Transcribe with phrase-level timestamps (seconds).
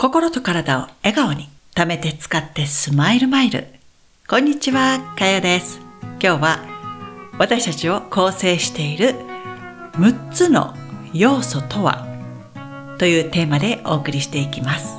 [0.00, 3.66] 心と体を笑顔に貯めて使ってスマイルマイル。
[4.26, 5.78] こんにちはかやです。
[6.22, 6.64] 今日は
[7.38, 9.14] 私たちを構成している
[9.92, 10.74] 6つの
[11.12, 12.06] 要素とは
[12.96, 14.96] というテーマでお送りしていきます。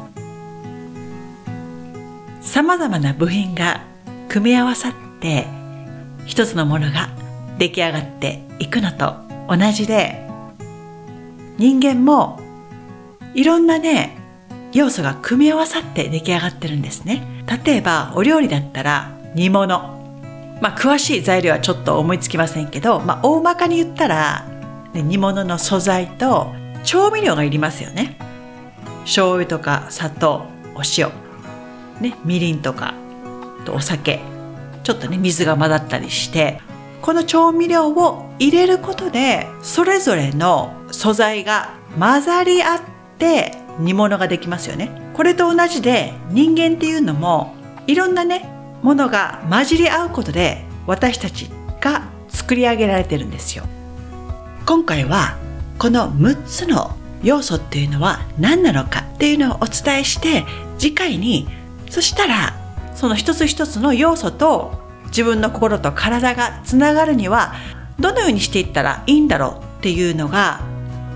[2.42, 3.84] 様々な部品が
[4.30, 5.48] 組み合わさって
[6.28, 7.10] 一つのものが
[7.58, 9.16] 出来上がっていくのと
[9.50, 10.30] 同じで
[11.58, 12.40] 人間も
[13.34, 14.21] いろんなね
[14.74, 17.44] 要素が組み合わさって出来上がってるんですね。
[17.66, 20.00] 例えばお料理だったら煮物。
[20.62, 24.46] まあ詳しい材料はちょっと思いつきませんけど、まあ、大まかに言ったら、
[24.94, 26.54] ね、煮物の素材と
[26.84, 28.18] 調味料がいりますよね。
[29.04, 30.46] 醤油とか砂糖
[30.76, 31.12] お塩、
[32.00, 32.94] ね、みりんとか
[33.66, 34.20] とお酒。
[34.84, 36.60] ちょっとね水が混ざったりして
[37.02, 42.82] この調味料を入れることでそれぞれの素材が混ざり合っ
[43.18, 44.92] て煮物ができますよね。
[45.14, 47.56] これと同じで人間っていうのも
[47.88, 48.50] いろんなね
[48.82, 53.66] ものが混じり合うことで私たちが作り上げられてるんですよ。
[54.66, 55.38] 今回は
[55.78, 60.44] この6つの要素っていうのは何なのかっていうのをお伝えして
[60.78, 61.48] 次回に
[61.90, 62.56] そしたら
[62.96, 67.54] その一つ一つの要素と自分の心と体がつながるには
[68.00, 70.62] どのようにしていったらいいんだろうっていうのが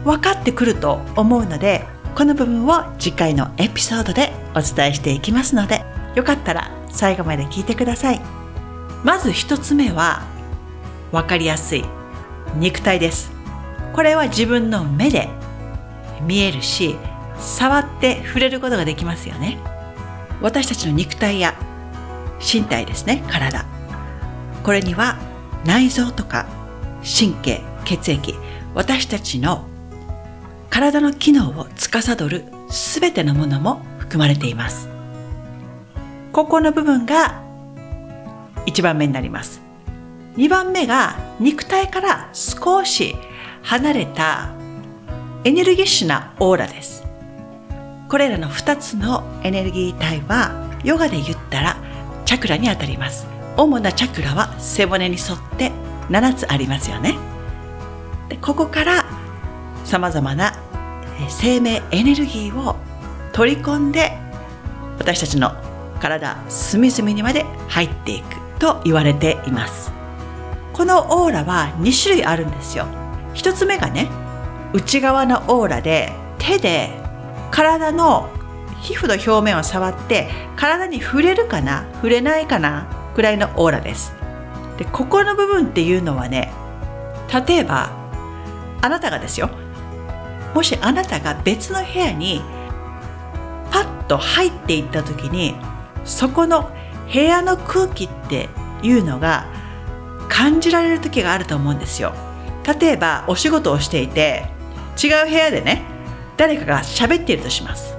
[0.03, 1.85] 分かってくると思うので
[2.15, 5.83] この部分を次回のエピソードでお伝えしていきますので
[6.15, 8.21] よかったら最後まで聞いてください。
[9.03, 10.23] まず一つ目は
[11.11, 11.83] 分かりやすい。
[12.55, 13.31] 肉体です。
[13.93, 15.27] これは自分の目で
[16.25, 16.95] 見えるし
[17.37, 19.57] 触って触れることができますよね。
[20.41, 21.53] 私たちの肉体や
[22.39, 23.65] 身体ですね体。
[24.63, 25.17] これには
[25.65, 26.45] 内臓とか
[27.03, 28.35] 神経血液
[28.73, 29.67] 私たちの
[30.75, 34.89] 体の機能を司る全てのものも含まれています。
[36.33, 37.41] ここの部分が
[38.65, 39.61] 1番目になります。
[40.35, 43.15] 2番目が肉体から少し
[43.61, 44.53] 離れた
[45.45, 47.05] エネルギッシュなオーラです。
[48.09, 51.77] これらの2つのエネルギー体はヨガで言ったら
[52.25, 53.27] チャクラにあたります。
[53.55, 55.71] 主なチャクラは背骨に沿って
[56.09, 57.17] 7つありますよね。
[58.27, 59.05] でここから
[59.85, 60.64] さまざまな
[61.29, 62.75] 生命エネルギーを
[63.33, 64.17] 取り込んで
[64.97, 65.53] 私たちの
[65.99, 69.91] 体隅々にまで入っていくと言われています。
[70.73, 72.85] このオーラは2種類あるんですよ。
[73.33, 74.09] 1つ目がね
[74.73, 76.91] 内側のオーラで手で
[77.51, 78.29] 体の
[78.81, 84.13] 皮膚の表面を触って体に触れるかな触れないかなくらいのオーラです。
[84.77, 86.51] でここの部分っていうのはね
[87.47, 87.89] 例えば
[88.81, 89.49] あなたがですよ
[90.55, 92.41] もしあなたが別の部屋に
[93.71, 95.53] パッと入っていった時に
[96.03, 96.71] そこの
[97.11, 98.49] 部屋の空気って
[98.81, 99.45] いうのが
[100.29, 102.13] 感じられる時があると思うんですよ
[102.79, 104.45] 例えばお仕事をしていて
[105.01, 105.83] 違う部屋でね
[106.37, 107.93] 誰かが喋っているとします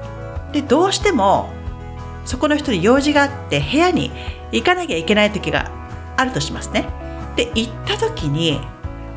[0.53, 1.53] でどうしても
[2.27, 4.11] そこの人に用事があって部屋に
[4.51, 5.71] 行かなきゃいけない時が
[6.17, 6.89] あるとしますね。
[7.37, 8.61] で行った時に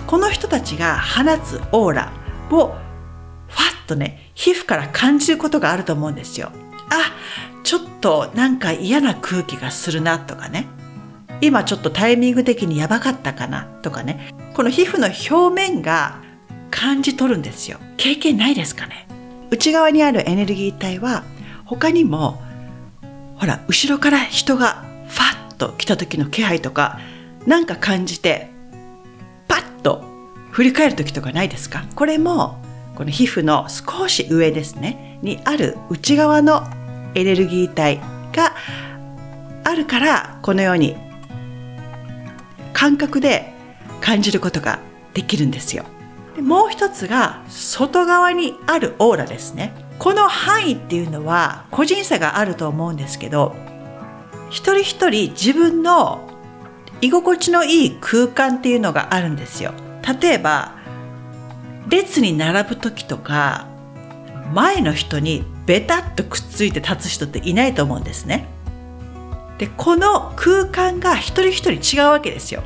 [0.06, 2.14] この人たちが放つオーラ
[2.52, 2.76] を
[3.90, 6.52] とね皮膚から感じることがあると思うんですよ。
[6.92, 7.14] あ
[7.64, 10.68] ちょっとなんか嫌な空気がするなとかね。
[11.42, 14.34] 今ちょっとタイミング的にやばかったかなとかね。
[14.54, 16.22] この皮膚の表面が
[16.72, 17.80] 感じ取るんですよ。
[17.98, 19.08] 経験ないですかね。
[19.50, 21.24] 内側にあるエネルギー体は
[21.66, 22.42] 他にも
[23.36, 27.00] ほら後ろから人がファッと来た時の気配とか
[27.48, 28.50] なんか感じて
[29.48, 30.04] パッと
[30.52, 31.86] 振り返る時とかないですか。
[31.96, 32.62] これも
[33.00, 36.68] この皮膚の少し上ですねにある内側の
[37.16, 37.96] エネルギー体
[38.34, 38.54] が
[39.64, 40.98] あるからこのように
[42.74, 43.54] 感覚で
[44.02, 44.82] 感じることが
[45.14, 45.86] できるんですよ
[46.36, 53.56] でもう一つが外側にあるオーラですねこの範囲っていうのは個人差があると思うんですけど
[54.50, 56.30] 一人一人自分の
[57.00, 59.72] 居心地のいい空間っていうのがあるんですよ。
[60.22, 60.79] 例えば
[61.90, 63.68] 列に並ぶ時とか
[64.54, 68.48] 前の人にベタッとくっついて立つ人っていないと思うんですね。
[69.58, 72.64] でこの空間が一人一人違うわけですよ。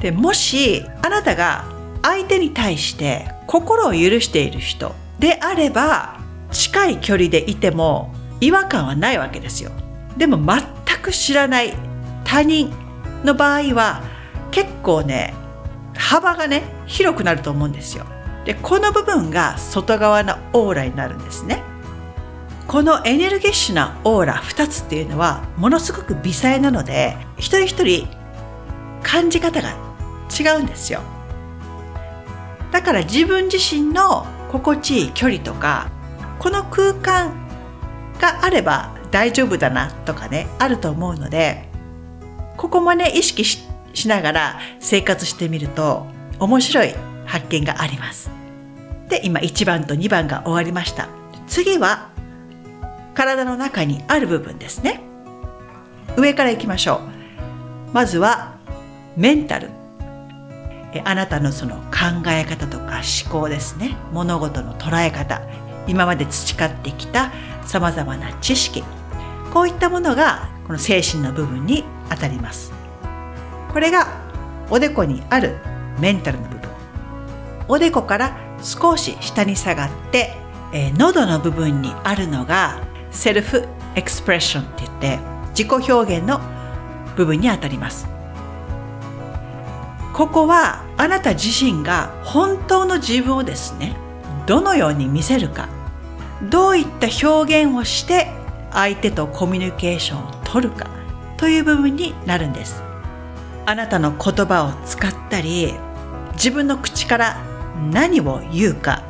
[0.00, 1.64] でもしあなたが
[2.02, 6.18] 相手に対して心を許している人であれば
[6.50, 9.70] 近い距離でいても違和感はないわけですよ。
[10.16, 10.62] でも全
[11.02, 11.74] く知らない
[12.24, 12.72] 他人
[13.24, 14.02] の場合は
[14.50, 15.34] 結構ね
[16.00, 18.06] 幅がね広くなると思うんですよ。
[18.44, 21.62] でこの部分が外側のオーラになるんですね。
[22.66, 28.08] このエネルギッシュなオーラ2つっていうのはものすごく微細なので一人一人
[29.02, 29.70] 感じ方が
[30.30, 31.00] 違うんですよ
[32.70, 35.90] だから自分自身の心地いい距離とか
[36.38, 37.34] この空間
[38.20, 41.68] があれば大丈夫だなとかねあると思うので
[42.56, 46.06] ここもね意識ししながら生活してみると
[46.38, 46.94] 面白い
[47.26, 48.30] 発見があります。
[49.08, 51.08] で今1番と2番が終わりました。
[51.46, 52.10] 次は
[53.14, 55.00] 体の中にある部分ですね。
[56.16, 57.00] 上からいきましょ
[57.90, 57.92] う。
[57.92, 58.54] まずは
[59.16, 59.68] メンタル。
[61.04, 63.96] あなたのその考え方とか思考ですね。
[64.12, 65.40] 物事の捉え方。
[65.86, 67.32] 今まで培ってきた
[67.64, 68.82] さまざまな知識。
[69.52, 72.79] こういったものがこの精神の部分にあたります。
[73.72, 74.20] これが
[74.70, 75.56] おでこにある
[75.98, 76.70] メンタルの部分。
[77.68, 80.36] おでこから少し下に下がって、
[80.72, 82.80] えー、喉の部分にあるのが
[83.10, 85.18] セルフエクスプレッションって言って
[85.50, 86.40] 自己表現の
[87.16, 88.06] 部分にあたります。
[90.12, 93.96] ここはあなた自身が本当の自分をですね
[94.46, 95.68] どのように見せるか
[96.50, 98.30] どういった表現をして
[98.72, 100.88] 相手とコミュニケーションを取るか
[101.36, 102.89] という部分になるんです。
[103.70, 105.74] あなたの言葉を使ったり
[106.32, 107.44] 自分の口から
[107.92, 109.04] 何を言うか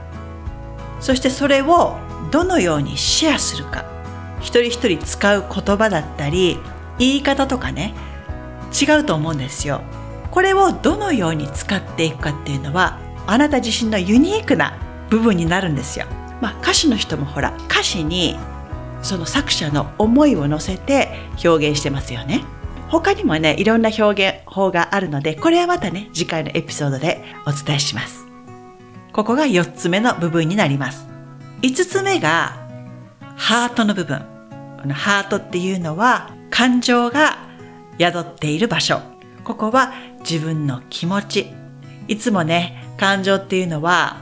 [1.01, 1.97] そしてそれを
[2.31, 3.87] どのようにシェアするか
[4.39, 6.59] 一人一人使う言葉だったり
[6.99, 7.95] 言い方とかね
[8.79, 9.81] 違うと思うんですよ。
[10.31, 14.79] これをどのように使っていくかっていうのはあなた自身のユニークな
[15.09, 16.05] 部分になるんですよ、
[16.43, 18.37] まあ、歌手の人もほら歌詞に
[19.03, 22.45] その作者の思いを乗せて表現してますよね。
[22.91, 28.27] 他にもねいろんな表現法があるのでこれはまたね次回のエピソードでお伝えします。
[29.13, 31.07] ここが4つ目の部分になります。
[31.63, 32.69] 5つ目が
[33.37, 34.19] ハートの部分。
[34.83, 37.39] このハートっていうのは感情が
[37.99, 39.01] 宿っている場所。
[39.45, 41.47] ここは自分の気持ち。
[42.09, 44.17] いつもね感情っていうのは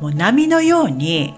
[0.00, 1.34] もう波のように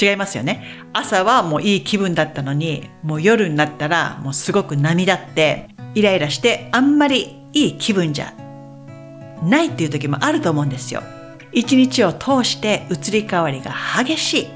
[0.00, 0.64] 違いますよね。
[0.92, 8.32] 朝はもういい気分だったのにもう夜になったらもうすごく波立ってイライラしてあんまりいい気分じゃ
[9.42, 11.02] ないっていう時もあると思うんですよ。
[11.52, 14.48] 一日を通して移り変わりが激しい。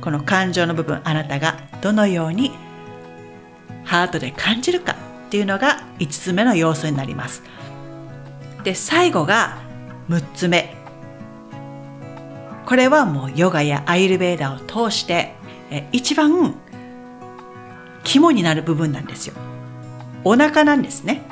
[0.00, 2.52] この感情の部分あなたがどのように
[3.84, 7.42] ハートで感じるかっていうのが5つ目の要素になります。
[8.62, 9.58] で最後が
[10.08, 10.76] 6つ目。
[12.66, 15.34] これはもうヨガやアイルベーダーを通して
[15.90, 16.54] 一番
[18.04, 19.34] 肝になる部分なんですよ。
[20.24, 21.22] お腹なんですね。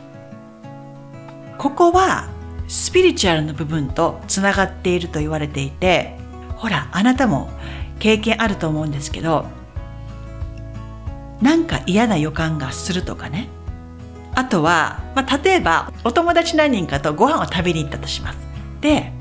[1.59, 2.29] ここは
[2.69, 6.17] スピリチュアルの部分とつながっていると言われていて
[6.56, 7.50] ほらあなたも
[7.99, 9.47] 経験あると思うんですけど
[11.41, 13.49] なんか嫌な予感がするとかね。
[14.35, 18.38] あとは、まあ、例えばお友達何人かとご飯を食べに行ったとします。
[18.81, 19.12] で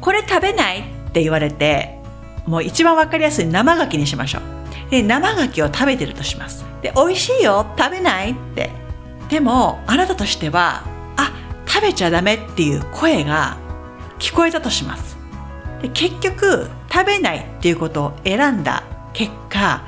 [0.00, 0.82] これ食べないっ
[1.12, 1.98] て言われて
[2.46, 4.90] もう一番わかりやすい生牡蠣にしましょう。
[4.90, 6.64] で生牡蠣を食べてるとします。
[6.82, 8.70] で美味しいよ食べないって
[9.28, 10.84] でもあなたとしては
[11.16, 11.32] あ
[11.66, 13.58] 食べちゃダメっていう声が
[14.18, 15.16] 聞こえたとします。
[15.82, 18.82] で結局食べないっていうことを選んだ
[19.12, 19.86] 結果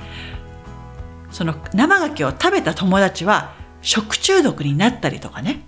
[1.31, 5.67] その生牡蠣を食べた友達は食中毒になったりとかね。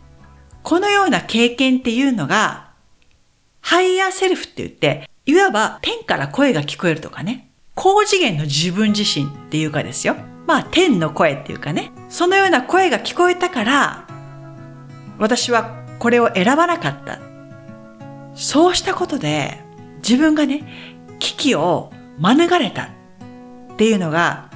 [0.62, 2.70] このような経験っていうのが
[3.60, 7.50] Higher Self って言っていわば天から声が聞こえるとかね。
[7.74, 10.16] 高次元の自分自身っていうかですよ。
[10.46, 14.06] まあ天の声っていうかねそのような声が聞こえたから
[15.18, 17.20] 私はこれを選ばなかった。
[18.34, 19.60] そうしたことで
[19.98, 20.64] 自分がね、
[21.20, 22.84] 危機を免れた
[23.74, 24.50] っていうのが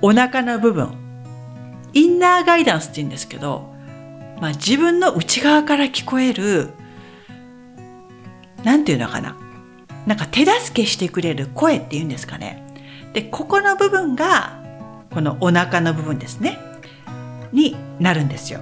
[0.00, 0.94] お腹の部分。
[1.92, 3.74] インナーガイダンスって言うんですけど、
[4.40, 6.70] まあ自分の内側から聞こえる、
[8.64, 9.36] なんていうのかな。
[10.06, 12.66] なんか手助けしてくれる声っていうんですかね。
[13.12, 14.55] で、ここの部分が、
[15.16, 16.58] このお腹の部分ですね。
[17.50, 18.60] になるんですよ。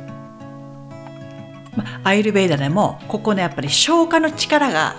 [2.04, 4.94] アイルベーダでもここのやっぱり消化の力が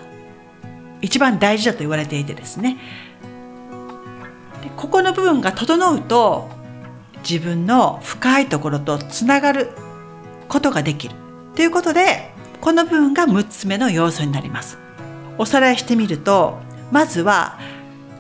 [1.01, 2.75] 一番大事だと言われていてですね。
[4.63, 6.49] でここの部分が整うと
[7.19, 9.69] 自分の深いところとつながる
[10.49, 11.15] ことができる。
[11.55, 14.77] ということでこの部分が6つ目の要素になります。
[15.37, 16.59] おさらいしてみると
[16.91, 17.57] まずは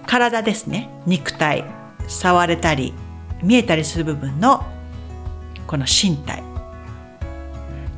[0.07, 0.89] 体ですね。
[1.05, 1.65] 肉体。
[2.07, 2.93] 触れたり
[3.43, 4.65] 見えたりする部分の
[5.67, 6.43] この身体。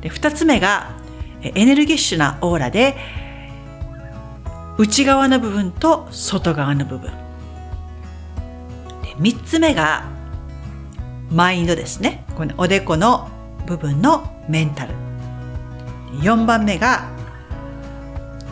[0.00, 0.96] で2つ目が
[1.42, 2.96] エネルギッシュなオーラで
[4.76, 7.10] 内側の部分と外側の部分。
[9.02, 10.04] で3つ目が
[11.30, 12.24] マインドですね。
[12.36, 13.28] このおでこの
[13.66, 14.94] 部分のメンタル。
[16.20, 17.08] 4番目が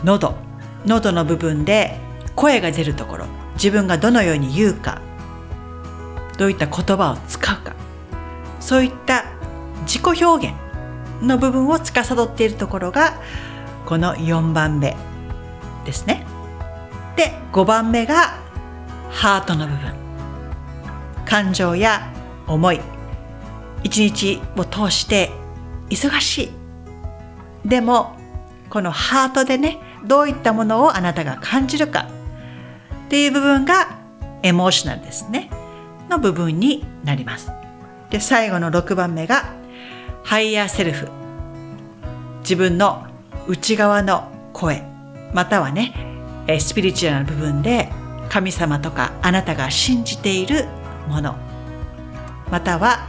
[0.03, 0.35] 喉。
[0.85, 1.97] 喉の部分で
[2.35, 3.25] 声が出るところ。
[3.55, 5.01] 自分がどのように言うか。
[6.37, 7.75] どういった言葉を使うか。
[8.59, 9.25] そういった
[9.81, 10.55] 自己表現
[11.21, 13.13] の部分を司っているところが
[13.85, 14.95] この4番目
[15.85, 16.25] ですね。
[17.15, 18.37] で5番目が
[19.09, 19.93] ハートの部分。
[21.25, 22.13] 感情や
[22.47, 22.79] 思い。
[23.83, 25.31] 一日を通して
[25.89, 27.67] 忙しい。
[27.67, 28.17] でも
[28.69, 32.07] このハートでねどういったものをあなたが感じるか
[33.05, 33.97] っていう部分が
[34.43, 35.49] エモーショナルですね。
[36.09, 37.51] の部分になります。
[38.09, 39.53] で最後の6番目が
[40.23, 41.09] Higher Self。
[42.39, 43.05] 自分の
[43.47, 44.83] 内側の声。
[45.33, 45.93] またはね
[46.59, 47.91] スピリチュアルな部分で
[48.29, 50.65] 神様とかあなたが信じている
[51.07, 51.35] もの。
[52.49, 53.07] または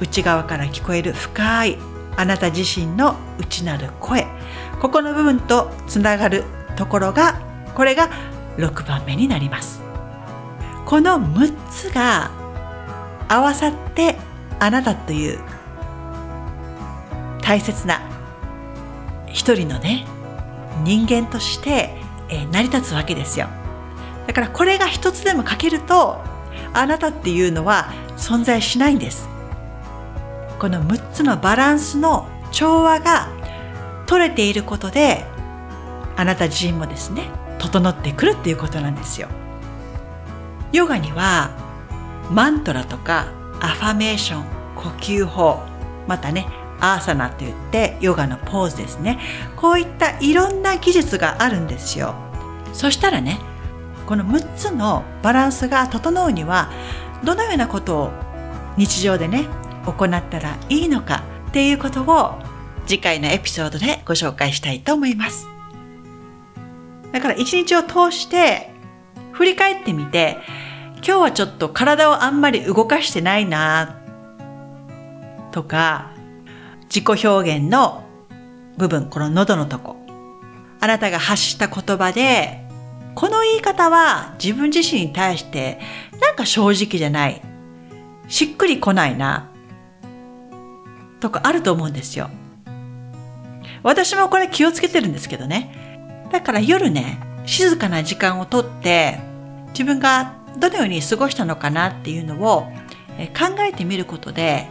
[0.00, 1.78] 内側から聞こえる深い
[2.16, 4.26] あなた自身の内なる声。
[4.80, 6.44] ここの部分とつながる
[6.76, 7.40] ところが
[7.74, 8.10] これが
[8.56, 9.85] 6番目になります。
[10.86, 12.30] この6つが
[13.28, 14.16] 合わさって
[14.60, 15.40] あなたという
[17.42, 18.00] 大切な
[19.26, 20.06] 一人のね
[20.84, 21.90] 人間として、
[22.28, 23.48] えー、成り立つわけですよ。
[24.28, 26.20] だからこれが一つでも欠けると
[26.72, 29.28] あなたっていうのは存在しないんです。
[30.60, 33.28] この6つのバランスの調和が
[34.06, 35.24] 取れていることで
[36.16, 37.28] あなた自身もですね
[37.58, 39.28] 整ってくるっていうことなんですよ。
[40.76, 41.50] ヨガには
[42.30, 43.28] マントラとか
[43.60, 45.62] アファメーション呼吸法
[46.06, 46.46] またね
[46.80, 49.18] アーサナといってヨガのポーズですね。
[49.56, 52.14] こういったいろんな技術があるんですよ。
[52.74, 53.40] そしたらね
[54.04, 56.70] この6つのバランスが整うには
[57.24, 58.10] どのようなことを
[58.76, 59.46] 日常でね
[59.86, 62.34] 行ったらいいのかっていうことを
[62.86, 65.48] 次回のエピソードでご紹介したいと思います。
[67.12, 68.76] だから一日を通して
[69.32, 70.36] 振り返ってみて
[71.06, 74.02] 今日はちょっと体をあんまり動かしてないな
[75.52, 76.10] とか
[76.92, 78.04] 自己表現の
[78.76, 79.96] 部分この喉のとこ
[80.80, 82.66] あなたが発した言葉で
[83.16, 85.80] この言い方は自分自身に対して
[86.20, 87.40] なんか正直じゃない。
[88.28, 89.50] しっくりこないな。
[91.18, 92.28] とかあると思うんですよ。
[93.82, 96.28] 私もこれ気をつけてるんですけどね。
[96.30, 99.18] だから夜ね、静かな時間をとって
[99.68, 102.70] 自分がどのように過ごしたのかなっていうのを
[103.34, 104.66] 考えてみることで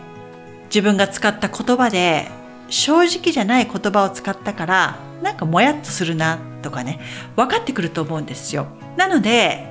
[0.65, 2.27] 自分が使った言葉で
[2.70, 7.00] 正直じゃない言葉を使ったからなんかもやっとするなとかね
[7.36, 8.68] 分かってくると思うんですよ。
[8.98, 9.68] なので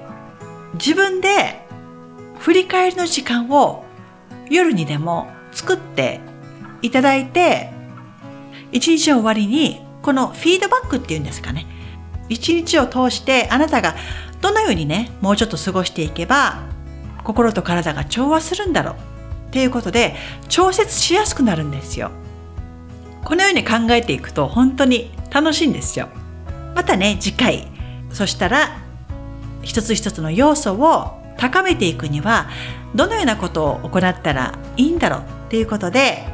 [0.75, 1.67] 自分で
[2.39, 3.85] 振り返りの時間を
[4.51, 6.21] 夜にでも作って
[6.83, 7.71] いただいて
[8.73, 11.67] 一日終わりにこのフィードバックっていうんですかね
[12.29, 13.95] 一日を通してあなたが
[14.41, 16.63] どのようにねもうちょっと過ごしていけば
[17.23, 18.95] 心と体が調和するんだろう
[19.49, 20.15] っていうことで
[20.49, 22.11] 調節しやすくなるんですよ
[23.25, 26.09] このように考えていくと本当に楽しいんですよ。
[26.77, 27.67] またね、次回。
[28.11, 28.79] そしたら、
[29.63, 32.49] 一つ一つの要素を高めていくには、
[32.95, 36.25] どのようなことを行ったらいいんだろうっていうことで、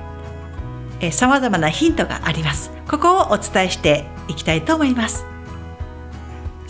[1.01, 2.71] え様々なヒントがあります。
[2.89, 5.30] ここをお伝えしていきたいと思います。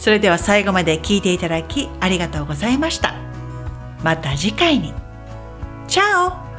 [0.01, 3.15] それでは最後まで聞いていただきありがとうございました。
[4.03, 4.95] また次回に。
[5.89, 6.50] チャオ